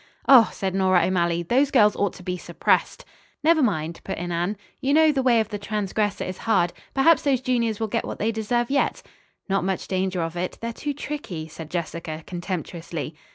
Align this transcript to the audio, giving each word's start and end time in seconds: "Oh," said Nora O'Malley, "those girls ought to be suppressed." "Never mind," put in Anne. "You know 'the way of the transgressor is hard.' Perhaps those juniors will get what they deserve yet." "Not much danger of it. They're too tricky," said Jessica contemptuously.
"Oh," 0.27 0.49
said 0.51 0.73
Nora 0.73 1.05
O'Malley, 1.05 1.43
"those 1.43 1.69
girls 1.69 1.95
ought 1.95 2.13
to 2.13 2.23
be 2.23 2.35
suppressed." 2.35 3.05
"Never 3.43 3.61
mind," 3.61 4.01
put 4.03 4.17
in 4.17 4.31
Anne. 4.31 4.57
"You 4.79 4.95
know 4.95 5.11
'the 5.11 5.21
way 5.21 5.39
of 5.39 5.49
the 5.49 5.59
transgressor 5.59 6.23
is 6.23 6.39
hard.' 6.39 6.73
Perhaps 6.95 7.21
those 7.21 7.39
juniors 7.39 7.79
will 7.79 7.85
get 7.87 8.05
what 8.05 8.17
they 8.17 8.31
deserve 8.31 8.71
yet." 8.71 9.03
"Not 9.47 9.63
much 9.63 9.87
danger 9.87 10.23
of 10.23 10.35
it. 10.35 10.57
They're 10.59 10.73
too 10.73 10.95
tricky," 10.95 11.47
said 11.47 11.69
Jessica 11.69 12.23
contemptuously. 12.25 13.13